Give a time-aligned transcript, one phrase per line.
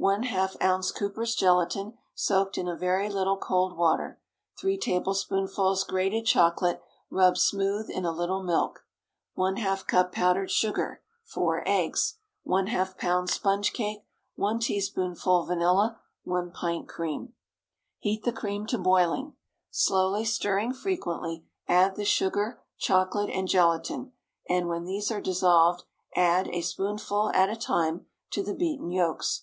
[0.00, 0.90] ✠ ½ oz.
[0.90, 4.18] Cooper's gelatine, soaked in a very little cold water.
[4.58, 8.86] 3 tablespoonfuls grated chocolate rubbed smooth in a little milk.
[9.36, 11.02] ½ cup powdered sugar.
[11.24, 12.14] 4 eggs.
[12.46, 13.28] ½ lb.
[13.28, 14.00] sponge cake.
[14.36, 16.00] 1 teaspoonful vanilla.
[16.24, 17.34] 1 pint cream.
[17.98, 19.34] Heat the cream to boiling,
[19.70, 24.12] slowly, stirring frequently; add the sugar, chocolate, and gelatine,
[24.48, 25.82] and, when these are dissolved,
[26.14, 29.42] add, a spoonful at a time, to the beaten yolks.